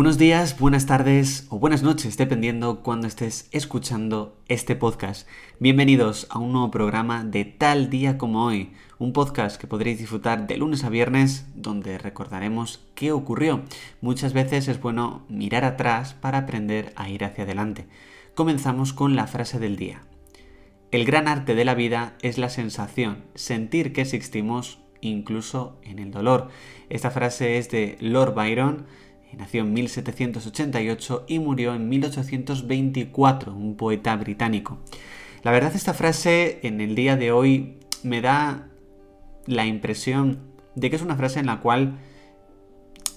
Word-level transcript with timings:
Buenos 0.00 0.16
días, 0.16 0.58
buenas 0.58 0.86
tardes 0.86 1.46
o 1.50 1.58
buenas 1.58 1.82
noches, 1.82 2.16
dependiendo 2.16 2.82
cuando 2.82 3.06
estés 3.06 3.50
escuchando 3.52 4.34
este 4.48 4.74
podcast. 4.74 5.28
Bienvenidos 5.58 6.26
a 6.30 6.38
un 6.38 6.52
nuevo 6.52 6.70
programa 6.70 7.22
de 7.22 7.44
Tal 7.44 7.90
día 7.90 8.16
como 8.16 8.46
hoy, 8.46 8.72
un 8.98 9.12
podcast 9.12 9.60
que 9.60 9.66
podréis 9.66 9.98
disfrutar 9.98 10.46
de 10.46 10.56
lunes 10.56 10.84
a 10.84 10.88
viernes, 10.88 11.44
donde 11.54 11.98
recordaremos 11.98 12.80
qué 12.94 13.12
ocurrió. 13.12 13.62
Muchas 14.00 14.32
veces 14.32 14.68
es 14.68 14.80
bueno 14.80 15.26
mirar 15.28 15.66
atrás 15.66 16.14
para 16.14 16.38
aprender 16.38 16.94
a 16.96 17.10
ir 17.10 17.22
hacia 17.22 17.44
adelante. 17.44 17.86
Comenzamos 18.34 18.94
con 18.94 19.16
la 19.16 19.26
frase 19.26 19.58
del 19.58 19.76
día. 19.76 20.00
El 20.92 21.04
gran 21.04 21.28
arte 21.28 21.54
de 21.54 21.66
la 21.66 21.74
vida 21.74 22.16
es 22.22 22.38
la 22.38 22.48
sensación, 22.48 23.26
sentir 23.34 23.92
que 23.92 24.00
existimos 24.00 24.78
incluso 25.02 25.78
en 25.82 25.98
el 25.98 26.10
dolor. 26.10 26.48
Esta 26.88 27.10
frase 27.10 27.58
es 27.58 27.70
de 27.70 27.98
Lord 28.00 28.34
Byron 28.34 28.86
Nació 29.36 29.62
en 29.62 29.72
1788 29.72 31.24
y 31.28 31.38
murió 31.38 31.74
en 31.74 31.88
1824, 31.88 33.54
un 33.54 33.76
poeta 33.76 34.16
británico. 34.16 34.78
La 35.42 35.52
verdad 35.52 35.74
esta 35.74 35.94
frase 35.94 36.60
en 36.62 36.80
el 36.80 36.94
día 36.94 37.16
de 37.16 37.32
hoy 37.32 37.78
me 38.02 38.20
da 38.20 38.68
la 39.46 39.66
impresión 39.66 40.40
de 40.74 40.90
que 40.90 40.96
es 40.96 41.02
una 41.02 41.16
frase 41.16 41.40
en 41.40 41.46
la 41.46 41.60
cual 41.60 41.98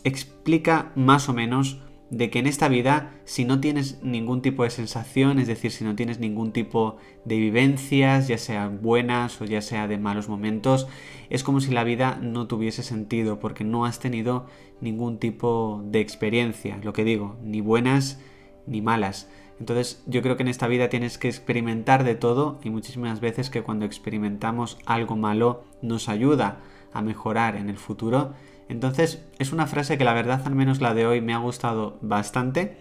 explica 0.04 0.92
más 0.96 1.30
o 1.30 1.34
menos 1.34 1.80
de 2.14 2.30
que 2.30 2.38
en 2.38 2.46
esta 2.46 2.68
vida, 2.68 3.12
si 3.26 3.44
no 3.44 3.60
tienes 3.60 4.04
ningún 4.04 4.44
tipo 4.44 4.64
de 4.64 4.70
sensación, 4.70 5.40
es 5.40 5.48
decir, 5.48 5.72
si 5.72 5.84
no 5.84 5.96
tienes 5.96 6.20
ningún 6.20 6.52
tipo 6.52 6.98
de 7.26 7.38
vivencias, 7.38 8.28
ya 8.28 8.38
sea 8.38 8.68
buenas 8.68 9.42
o 9.42 9.46
ya 9.46 9.62
sea 9.62 9.88
de 9.88 9.98
malos 9.98 10.30
momentos, 10.30 10.88
es 11.32 11.44
como 11.44 11.60
si 11.60 11.72
la 11.72 11.84
vida 11.84 12.20
no 12.22 12.46
tuviese 12.46 12.84
sentido, 12.84 13.40
porque 13.40 13.64
no 13.64 13.86
has 13.86 14.00
tenido 14.00 14.46
ningún 14.80 15.18
tipo 15.18 15.82
de 15.86 16.02
experiencia, 16.02 16.78
lo 16.84 16.94
que 16.94 17.04
digo, 17.04 17.36
ni 17.42 17.62
buenas 17.62 18.20
ni 18.68 18.82
malas. 18.82 19.28
Entonces 19.60 20.04
yo 20.06 20.22
creo 20.22 20.38
que 20.38 20.44
en 20.44 20.50
esta 20.50 20.68
vida 20.68 20.90
tienes 20.90 21.18
que 21.18 21.30
experimentar 21.30 22.04
de 22.04 22.14
todo 22.14 22.60
y 22.64 22.70
muchísimas 22.70 23.22
veces 23.22 23.50
que 23.50 23.64
cuando 23.64 23.86
experimentamos 23.86 24.78
algo 24.86 25.16
malo 25.16 25.64
nos 25.82 26.10
ayuda 26.10 26.62
a 26.92 27.02
mejorar 27.02 27.56
en 27.56 27.70
el 27.70 27.78
futuro 27.78 28.34
entonces 28.70 29.24
es 29.40 29.52
una 29.52 29.68
frase 29.68 29.98
que 29.98 30.04
la 30.04 30.14
verdad 30.14 30.42
al 30.46 30.56
menos 30.56 30.82
la 30.82 30.94
de 30.94 31.06
hoy 31.06 31.22
me 31.22 31.34
ha 31.34 31.38
gustado 31.38 31.98
bastante. 32.02 32.78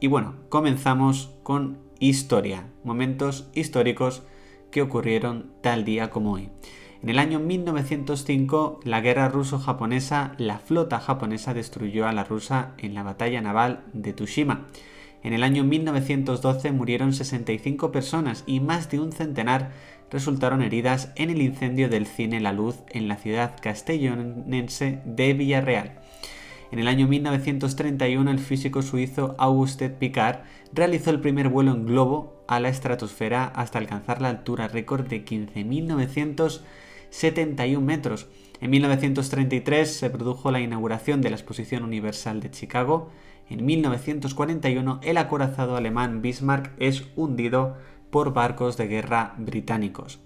Y 0.00 0.08
bueno, 0.08 0.34
comenzamos 0.48 1.30
con 1.42 1.78
historia, 1.98 2.66
momentos 2.84 3.48
históricos 3.54 4.22
que 4.70 4.82
ocurrieron 4.82 5.52
tal 5.62 5.84
día 5.84 6.10
como 6.10 6.32
hoy. 6.32 6.50
En 7.02 7.10
el 7.10 7.18
año 7.18 7.38
1905, 7.38 8.80
la 8.84 9.00
guerra 9.00 9.28
ruso-japonesa, 9.28 10.34
la 10.38 10.58
flota 10.58 10.98
japonesa 10.98 11.54
destruyó 11.54 12.06
a 12.06 12.12
la 12.12 12.24
rusa 12.24 12.72
en 12.78 12.94
la 12.94 13.02
batalla 13.02 13.40
naval 13.40 13.84
de 13.92 14.12
Tsushima. 14.12 14.66
En 15.26 15.32
el 15.32 15.42
año 15.42 15.64
1912 15.64 16.70
murieron 16.70 17.12
65 17.12 17.90
personas 17.90 18.44
y 18.46 18.60
más 18.60 18.88
de 18.90 19.00
un 19.00 19.10
centenar 19.10 19.72
resultaron 20.08 20.62
heridas 20.62 21.10
en 21.16 21.30
el 21.30 21.42
incendio 21.42 21.88
del 21.88 22.06
cine 22.06 22.38
La 22.38 22.52
Luz 22.52 22.76
en 22.90 23.08
la 23.08 23.16
ciudad 23.16 23.56
castellonense 23.60 25.00
de 25.04 25.34
Villarreal. 25.34 25.98
En 26.70 26.78
el 26.78 26.86
año 26.86 27.08
1931 27.08 28.30
el 28.30 28.38
físico 28.38 28.82
suizo 28.82 29.34
Auguste 29.36 29.90
Picard 29.90 30.44
realizó 30.72 31.10
el 31.10 31.20
primer 31.20 31.48
vuelo 31.48 31.72
en 31.72 31.86
globo 31.86 32.44
a 32.46 32.60
la 32.60 32.68
estratosfera 32.68 33.46
hasta 33.46 33.80
alcanzar 33.80 34.22
la 34.22 34.28
altura 34.28 34.68
récord 34.68 35.08
de 35.08 35.24
15.971 35.24 37.80
metros. 37.80 38.28
En 38.60 38.70
1933 38.70 39.92
se 39.92 40.08
produjo 40.08 40.52
la 40.52 40.60
inauguración 40.60 41.20
de 41.20 41.30
la 41.30 41.36
Exposición 41.36 41.82
Universal 41.82 42.38
de 42.38 42.52
Chicago. 42.52 43.10
En 43.48 43.64
1941 43.64 45.00
el 45.02 45.16
acorazado 45.18 45.76
alemán 45.76 46.20
Bismarck 46.20 46.72
es 46.78 47.06
hundido 47.14 47.76
por 48.10 48.32
barcos 48.32 48.76
de 48.76 48.88
guerra 48.88 49.34
británicos. 49.38 50.18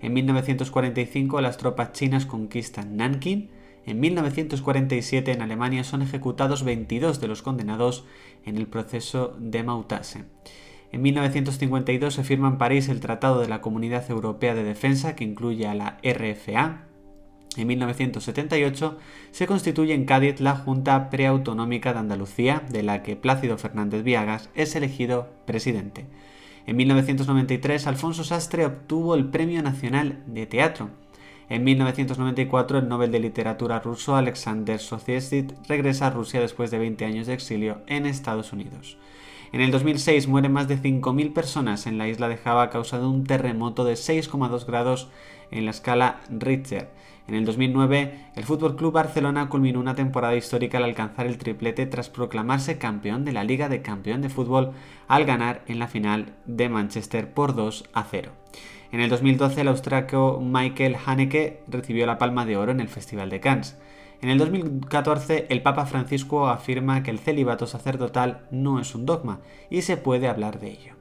En 0.00 0.12
1945 0.12 1.40
las 1.40 1.56
tropas 1.56 1.92
chinas 1.92 2.26
conquistan 2.26 2.96
Nanking. 2.96 3.50
En 3.84 4.00
1947 4.00 5.32
en 5.32 5.42
Alemania 5.42 5.82
son 5.82 6.02
ejecutados 6.02 6.62
22 6.62 7.20
de 7.20 7.28
los 7.28 7.42
condenados 7.42 8.04
en 8.44 8.56
el 8.56 8.66
proceso 8.66 9.34
de 9.38 9.62
Mautase. 9.62 10.24
En 10.92 11.02
1952 11.02 12.14
se 12.14 12.24
firma 12.24 12.48
en 12.48 12.58
París 12.58 12.88
el 12.88 13.00
Tratado 13.00 13.40
de 13.40 13.48
la 13.48 13.60
Comunidad 13.60 14.10
Europea 14.10 14.54
de 14.54 14.64
Defensa 14.64 15.16
que 15.16 15.24
incluye 15.24 15.66
a 15.66 15.74
la 15.74 15.98
RFA. 16.02 16.87
En 17.56 17.66
1978 17.66 18.98
se 19.30 19.46
constituye 19.46 19.94
en 19.94 20.04
Cádiz 20.04 20.40
la 20.40 20.54
Junta 20.54 21.10
Preautonómica 21.10 21.92
de 21.92 21.98
Andalucía, 21.98 22.62
de 22.68 22.82
la 22.82 23.02
que 23.02 23.16
Plácido 23.16 23.58
Fernández 23.58 24.02
Viagas 24.04 24.50
es 24.54 24.76
elegido 24.76 25.28
presidente. 25.46 26.06
En 26.66 26.76
1993, 26.76 27.86
Alfonso 27.86 28.24
Sastre 28.24 28.66
obtuvo 28.66 29.14
el 29.14 29.30
Premio 29.30 29.62
Nacional 29.62 30.22
de 30.26 30.46
Teatro. 30.46 30.90
En 31.48 31.64
1994, 31.64 32.78
el 32.78 32.88
Nobel 32.88 33.10
de 33.10 33.20
Literatura 33.20 33.80
ruso 33.80 34.16
Alexander 34.16 34.78
Soziesit 34.78 35.54
regresa 35.66 36.08
a 36.08 36.10
Rusia 36.10 36.40
después 36.40 36.70
de 36.70 36.78
20 36.78 37.06
años 37.06 37.26
de 37.26 37.32
exilio 37.32 37.80
en 37.86 38.04
Estados 38.04 38.52
Unidos. 38.52 38.98
En 39.50 39.62
el 39.62 39.70
2006 39.70 40.28
mueren 40.28 40.52
más 40.52 40.68
de 40.68 40.76
5.000 40.76 41.32
personas 41.32 41.86
en 41.86 41.96
la 41.96 42.06
isla 42.06 42.28
de 42.28 42.36
Java 42.36 42.64
a 42.64 42.70
causa 42.70 42.98
de 42.98 43.06
un 43.06 43.24
terremoto 43.24 43.84
de 43.84 43.94
6,2 43.94 44.66
grados 44.66 45.08
en 45.50 45.64
la 45.64 45.70
escala 45.70 46.20
Richter. 46.28 46.90
En 47.28 47.34
el 47.34 47.44
2009, 47.44 48.14
el 48.36 48.44
Fútbol 48.44 48.74
Club 48.74 48.94
Barcelona 48.94 49.50
culminó 49.50 49.80
una 49.80 49.94
temporada 49.94 50.34
histórica 50.34 50.78
al 50.78 50.84
alcanzar 50.84 51.26
el 51.26 51.36
triplete 51.36 51.84
tras 51.84 52.08
proclamarse 52.08 52.78
campeón 52.78 53.26
de 53.26 53.32
la 53.32 53.44
Liga 53.44 53.68
de 53.68 53.82
Campeón 53.82 54.22
de 54.22 54.30
Fútbol 54.30 54.72
al 55.08 55.26
ganar 55.26 55.62
en 55.66 55.78
la 55.78 55.88
final 55.88 56.32
de 56.46 56.70
Manchester 56.70 57.30
por 57.30 57.54
2 57.54 57.84
a 57.92 58.04
0. 58.04 58.32
En 58.92 59.00
el 59.00 59.10
2012, 59.10 59.60
el 59.60 59.68
austriaco 59.68 60.40
Michael 60.42 60.96
Haneke 61.04 61.60
recibió 61.68 62.06
la 62.06 62.16
Palma 62.16 62.46
de 62.46 62.56
Oro 62.56 62.72
en 62.72 62.80
el 62.80 62.88
Festival 62.88 63.28
de 63.28 63.40
Cannes. 63.40 63.76
En 64.22 64.30
el 64.30 64.38
2014, 64.38 65.48
el 65.50 65.60
Papa 65.60 65.84
Francisco 65.84 66.48
afirma 66.48 67.02
que 67.02 67.10
el 67.10 67.18
celibato 67.18 67.66
sacerdotal 67.66 68.46
no 68.50 68.80
es 68.80 68.94
un 68.94 69.04
dogma 69.04 69.40
y 69.68 69.82
se 69.82 69.98
puede 69.98 70.28
hablar 70.28 70.60
de 70.60 70.70
ello. 70.70 70.97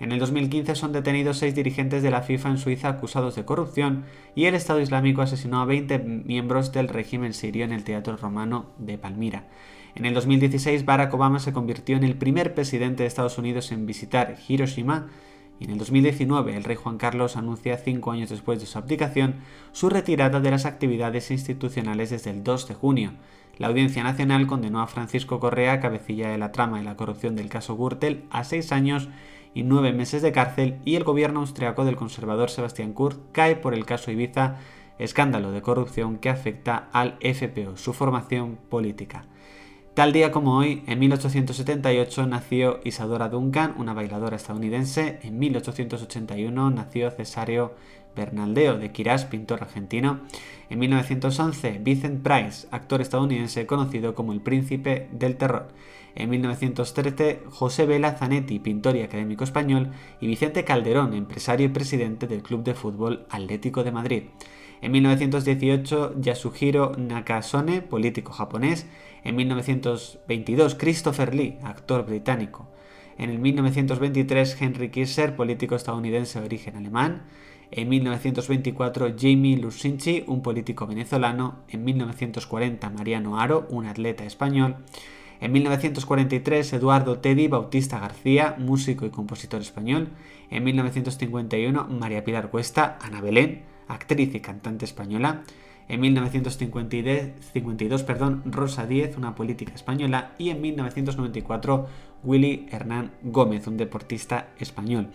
En 0.00 0.12
el 0.12 0.20
2015 0.20 0.76
son 0.76 0.92
detenidos 0.92 1.38
seis 1.38 1.54
dirigentes 1.54 2.02
de 2.02 2.10
la 2.10 2.22
FIFA 2.22 2.50
en 2.50 2.58
Suiza 2.58 2.88
acusados 2.88 3.34
de 3.34 3.44
corrupción 3.44 4.04
y 4.36 4.44
el 4.44 4.54
Estado 4.54 4.80
Islámico 4.80 5.22
asesinó 5.22 5.60
a 5.60 5.64
20 5.64 5.98
miembros 5.98 6.72
del 6.72 6.88
régimen 6.88 7.34
sirio 7.34 7.64
en 7.64 7.72
el 7.72 7.82
Teatro 7.82 8.16
Romano 8.16 8.66
de 8.78 8.96
Palmira. 8.96 9.46
En 9.96 10.06
el 10.06 10.14
2016 10.14 10.84
Barack 10.84 11.12
Obama 11.12 11.40
se 11.40 11.52
convirtió 11.52 11.96
en 11.96 12.04
el 12.04 12.14
primer 12.14 12.54
presidente 12.54 13.02
de 13.02 13.08
Estados 13.08 13.38
Unidos 13.38 13.72
en 13.72 13.86
visitar 13.86 14.36
Hiroshima 14.46 15.08
y 15.58 15.64
en 15.64 15.70
el 15.70 15.78
2019 15.78 16.56
el 16.56 16.62
rey 16.62 16.76
Juan 16.76 16.98
Carlos 16.98 17.36
anuncia, 17.36 17.76
cinco 17.76 18.12
años 18.12 18.30
después 18.30 18.60
de 18.60 18.66
su 18.66 18.78
abdicación, 18.78 19.36
su 19.72 19.88
retirada 19.88 20.38
de 20.38 20.52
las 20.52 20.66
actividades 20.66 21.32
institucionales 21.32 22.10
desde 22.10 22.30
el 22.30 22.44
2 22.44 22.68
de 22.68 22.74
junio. 22.74 23.12
La 23.58 23.66
Audiencia 23.66 24.04
Nacional 24.04 24.46
condenó 24.46 24.80
a 24.80 24.86
Francisco 24.86 25.40
Correa, 25.40 25.80
cabecilla 25.80 26.28
de 26.28 26.38
la 26.38 26.52
trama 26.52 26.78
de 26.78 26.84
la 26.84 26.96
corrupción 26.96 27.34
del 27.34 27.48
caso 27.48 27.76
Gürtel, 27.76 28.22
a 28.30 28.44
seis 28.44 28.70
años 28.70 29.08
y 29.54 29.62
nueve 29.62 29.92
meses 29.92 30.22
de 30.22 30.32
cárcel 30.32 30.78
y 30.84 30.96
el 30.96 31.04
gobierno 31.04 31.40
austriaco 31.40 31.84
del 31.84 31.96
conservador 31.96 32.50
Sebastián 32.50 32.92
Kurz 32.92 33.18
cae 33.32 33.56
por 33.56 33.74
el 33.74 33.86
caso 33.86 34.10
Ibiza, 34.10 34.56
escándalo 34.98 35.52
de 35.52 35.62
corrupción 35.62 36.18
que 36.18 36.30
afecta 36.30 36.88
al 36.92 37.18
FPO, 37.20 37.76
su 37.76 37.92
formación 37.92 38.58
política. 38.68 39.26
Tal 39.98 40.12
día 40.12 40.30
como 40.30 40.56
hoy, 40.56 40.84
en 40.86 41.00
1878 41.00 42.26
nació 42.28 42.78
Isadora 42.84 43.28
Duncan, 43.28 43.74
una 43.78 43.94
bailadora 43.94 44.36
estadounidense. 44.36 45.18
En 45.22 45.40
1881 45.40 46.70
nació 46.70 47.10
Cesario 47.10 47.74
Bernaldeo 48.14 48.78
de 48.78 48.92
Quirás, 48.92 49.24
pintor 49.24 49.60
argentino. 49.60 50.20
En 50.70 50.78
1911, 50.78 51.80
Vincent 51.82 52.22
Price, 52.22 52.68
actor 52.70 53.00
estadounidense 53.00 53.66
conocido 53.66 54.14
como 54.14 54.32
el 54.32 54.40
príncipe 54.40 55.08
del 55.10 55.36
terror. 55.36 55.66
En 56.18 56.30
1913, 56.30 57.42
José 57.48 57.86
Vela 57.86 58.16
Zanetti, 58.16 58.58
pintor 58.58 58.96
y 58.96 59.02
académico 59.02 59.44
español, 59.44 59.92
y 60.20 60.26
Vicente 60.26 60.64
Calderón, 60.64 61.14
empresario 61.14 61.66
y 61.66 61.68
presidente 61.68 62.26
del 62.26 62.42
Club 62.42 62.64
de 62.64 62.74
Fútbol 62.74 63.24
Atlético 63.30 63.84
de 63.84 63.92
Madrid. 63.92 64.22
En 64.82 64.90
1918, 64.90 66.20
Yasuhiro 66.20 66.90
Nakasone, 66.98 67.82
político 67.82 68.32
japonés. 68.32 68.88
En 69.22 69.36
1922, 69.36 70.74
Christopher 70.74 71.36
Lee, 71.36 71.58
actor 71.62 72.04
británico. 72.04 72.66
En 73.16 73.30
el 73.30 73.38
1923, 73.38 74.60
Henry 74.60 74.90
Kisser, 74.90 75.36
político 75.36 75.76
estadounidense 75.76 76.40
de 76.40 76.46
origen 76.46 76.74
alemán. 76.74 77.26
En 77.70 77.88
1924, 77.88 79.14
Jamie 79.16 79.56
Lucinchi, 79.56 80.24
un 80.26 80.42
político 80.42 80.84
venezolano. 80.88 81.60
En 81.68 81.84
1940, 81.84 82.90
Mariano 82.90 83.38
Aro, 83.38 83.68
un 83.70 83.86
atleta 83.86 84.24
español. 84.24 84.78
En 85.40 85.52
1943, 85.52 86.72
Eduardo 86.72 87.18
Teddy 87.18 87.46
Bautista 87.46 88.00
García, 88.00 88.56
músico 88.58 89.06
y 89.06 89.10
compositor 89.10 89.60
español. 89.60 90.08
En 90.50 90.64
1951, 90.64 91.86
María 91.88 92.24
Pilar 92.24 92.50
Cuesta, 92.50 92.98
Ana 93.00 93.20
Belén, 93.20 93.62
actriz 93.86 94.34
y 94.34 94.40
cantante 94.40 94.84
española. 94.84 95.42
En 95.88 96.00
1952, 96.00 98.02
perdón, 98.02 98.42
Rosa 98.46 98.86
Díez, 98.86 99.16
una 99.16 99.34
política 99.34 99.72
española. 99.74 100.34
Y 100.38 100.50
en 100.50 100.60
1994, 100.60 101.86
Willy 102.24 102.66
Hernán 102.70 103.12
Gómez, 103.22 103.66
un 103.68 103.76
deportista 103.76 104.48
español. 104.58 105.10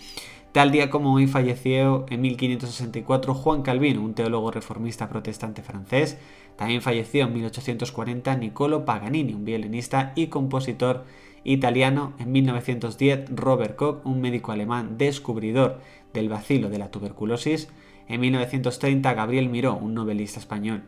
Tal 0.54 0.72
día 0.72 0.92
como 0.92 1.12
hoy 1.16 1.26
falleció 1.26 2.06
en 2.12 2.22
1564 2.22 3.34
Juan 3.34 3.64
Calvino, 3.64 4.04
un 4.04 4.14
teólogo 4.14 4.52
reformista 4.52 5.10
protestante 5.10 5.64
francés. 5.64 6.20
También 6.58 6.84
falleció 6.84 7.24
en 7.24 7.34
1840 7.34 8.36
Niccolo 8.38 8.86
Paganini, 8.86 9.34
un 9.34 9.46
violinista 9.46 10.14
y 10.16 10.28
compositor 10.28 11.06
italiano. 11.44 12.14
En 12.20 12.32
1910 12.32 13.32
Robert 13.36 13.76
Koch, 13.76 14.06
un 14.06 14.22
médico 14.22 14.52
alemán 14.52 15.00
descubridor 15.00 15.80
del 16.14 16.30
bacilo 16.30 16.70
de 16.70 16.78
la 16.78 16.92
tuberculosis. 16.92 17.68
En 18.08 18.22
1930 18.22 19.12
Gabriel 19.12 19.50
Miró, 19.50 19.76
un 19.76 19.96
novelista 19.96 20.40
español. 20.40 20.84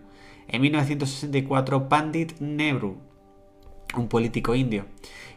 En 0.47 0.61
1964 0.61 1.89
Pandit 1.89 2.39
Nehru, 2.39 2.97
un 3.97 4.07
político 4.07 4.55
indio. 4.55 4.85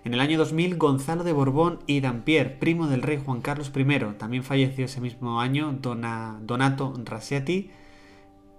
En 0.04 0.14
el 0.14 0.20
año 0.20 0.38
2000 0.38 0.76
Gonzalo 0.76 1.24
de 1.24 1.32
Borbón 1.32 1.80
y 1.86 2.00
Dampierre, 2.00 2.50
primo 2.50 2.86
del 2.86 3.02
rey 3.02 3.20
Juan 3.24 3.40
Carlos 3.40 3.72
I. 3.74 3.84
También 4.16 4.44
falleció 4.44 4.84
ese 4.84 5.00
mismo 5.00 5.40
año 5.40 5.72
Donato 5.72 6.94
Rasetti, 7.04 7.70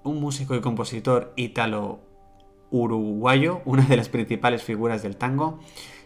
un 0.03 0.19
músico 0.19 0.55
y 0.55 0.61
compositor 0.61 1.33
ítalo-uruguayo, 1.35 3.61
una 3.65 3.83
de 3.83 3.97
las 3.97 4.09
principales 4.09 4.63
figuras 4.63 5.01
del 5.01 5.17
tango. 5.17 5.59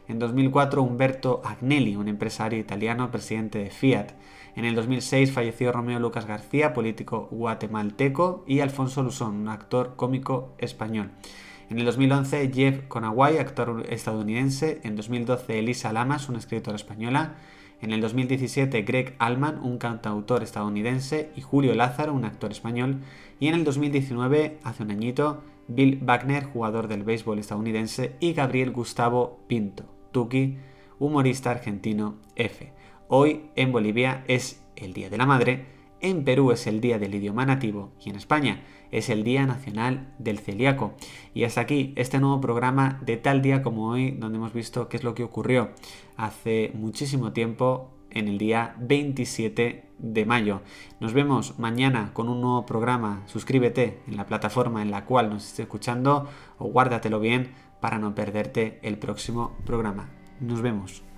En 0.08 0.20
2004 0.20 0.84
Umberto 0.84 1.42
Agnelli, 1.44 1.96
un 1.96 2.08
empresario 2.08 2.60
italiano, 2.60 3.10
presidente 3.10 3.60
de 3.60 3.70
Fiat. 3.70 4.12
En 4.56 4.66
el 4.66 4.76
2006 4.76 5.32
falleció 5.32 5.72
Romeo 5.72 6.00
Lucas 6.00 6.28
García, 6.28 6.74
político 6.74 7.28
guatemalteco, 7.32 8.44
y 8.48 8.60
Alfonso 8.60 9.02
Luzón, 9.02 9.36
un 9.36 9.48
actor 9.48 9.96
cómico 9.96 10.54
español. 10.60 11.12
En 11.74 11.80
el 11.80 11.86
2011 11.86 12.52
Jeff 12.54 12.82
Conaway, 12.88 13.40
actor 13.40 13.88
estadounidense. 13.90 14.80
En 14.84 14.96
2012 14.96 15.58
Elisa 15.58 15.92
Lamas, 15.92 16.30
una 16.30 16.38
escritora 16.38 16.76
española. 16.76 17.34
En 17.82 17.92
el 17.92 18.00
2017 18.00 18.84
Greg 18.84 19.16
Allman, 19.18 19.58
un 19.58 19.80
cantautor 19.80 20.44
estadounidense. 20.44 21.32
Y 21.36 21.42
Julio 21.42 21.74
Lázaro, 21.74 22.14
un 22.14 22.26
actor 22.26 22.52
español. 22.52 23.00
Y 23.40 23.48
en 23.48 23.56
el 23.56 23.64
2019, 23.64 24.60
hace 24.64 24.84
un 24.84 24.92
añito, 24.92 25.42
Bill 25.68 25.98
Wagner, 26.04 26.44
jugador 26.44 26.88
del 26.88 27.02
béisbol 27.02 27.40
estadounidense. 27.40 28.18
Y 28.20 28.34
Gabriel 28.34 28.70
Gustavo 28.70 29.40
Pinto, 29.48 29.86
Tuki, 30.12 30.60
humorista 31.00 31.50
argentino 31.50 32.18
F. 32.36 32.72
Hoy 33.08 33.50
en 33.56 33.72
Bolivia 33.72 34.24
es 34.28 34.62
el 34.76 34.94
Día 34.94 35.10
de 35.10 35.18
la 35.18 35.26
Madre, 35.26 35.66
en 36.04 36.26
Perú 36.26 36.52
es 36.52 36.68
el 36.68 36.82
Día 36.82 37.00
del 37.00 37.16
Idioma 37.16 37.46
Nativo 37.46 37.94
y 38.00 38.10
en 38.10 38.18
España 38.18 38.62
es 38.92 39.10
el 39.10 39.24
Día 39.24 39.48
Nacional 39.48 40.14
del 40.20 40.38
Celíaco. 40.38 40.94
Y 41.34 41.46
hasta 41.46 41.62
aquí 41.62 41.94
este 41.96 42.20
nuevo 42.20 42.40
programa 42.42 43.00
de 43.04 43.18
tal 43.18 43.42
día 43.42 43.64
como 43.64 43.90
hoy, 43.90 44.12
donde 44.12 44.38
hemos 44.38 44.54
visto 44.54 44.90
qué 44.90 44.98
es 44.98 45.04
lo 45.04 45.16
que 45.16 45.24
ocurrió 45.24 45.72
hace 46.16 46.72
muchísimo 46.76 47.32
tiempo 47.32 47.90
en 48.12 48.28
el 48.28 48.38
día 48.38 48.76
27 48.80 49.86
de 49.98 50.26
mayo. 50.26 50.62
Nos 51.00 51.14
vemos 51.14 51.58
mañana 51.58 52.12
con 52.14 52.30
un 52.30 52.42
nuevo 52.42 52.66
programa. 52.66 53.24
Suscríbete 53.26 54.02
en 54.06 54.18
la 54.18 54.28
plataforma 54.28 54.82
en 54.82 54.92
la 54.92 55.06
cual 55.06 55.30
nos 55.30 55.46
estés 55.46 55.62
escuchando 55.62 56.28
o 56.60 56.66
guárdatelo 56.66 57.20
bien 57.20 57.54
para 57.80 57.98
no 57.98 58.14
perderte 58.14 58.80
el 58.84 58.98
próximo 58.98 59.56
programa. 59.66 60.10
Nos 60.42 60.62
vemos. 60.62 61.13